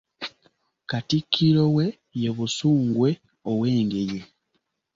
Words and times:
Katikkiro 0.89 1.63
we 1.75 1.85
ye 2.21 2.29
Busungwe 2.37 3.09
ow'Engeye. 3.51 4.19